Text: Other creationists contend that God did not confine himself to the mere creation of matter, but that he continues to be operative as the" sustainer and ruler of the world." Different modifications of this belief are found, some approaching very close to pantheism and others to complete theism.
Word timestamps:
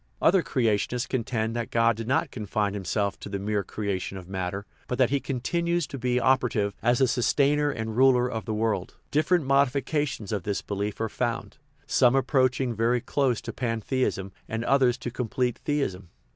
Other 0.19 0.41
creationists 0.41 1.07
contend 1.07 1.55
that 1.55 1.69
God 1.69 1.95
did 1.95 2.07
not 2.07 2.31
confine 2.31 2.73
himself 2.73 3.19
to 3.19 3.29
the 3.29 3.37
mere 3.37 3.63
creation 3.63 4.17
of 4.17 4.27
matter, 4.27 4.65
but 4.87 4.97
that 4.97 5.11
he 5.11 5.19
continues 5.19 5.85
to 5.85 5.99
be 5.99 6.19
operative 6.19 6.73
as 6.81 6.97
the" 6.97 7.07
sustainer 7.07 7.69
and 7.69 7.95
ruler 7.95 8.27
of 8.27 8.45
the 8.45 8.53
world." 8.55 8.95
Different 9.11 9.45
modifications 9.45 10.31
of 10.31 10.41
this 10.41 10.63
belief 10.63 10.99
are 10.99 11.07
found, 11.07 11.59
some 11.85 12.15
approaching 12.15 12.73
very 12.73 12.99
close 12.99 13.41
to 13.41 13.53
pantheism 13.53 14.31
and 14.49 14.65
others 14.65 14.97
to 14.97 15.11
complete 15.11 15.59
theism. 15.59 16.09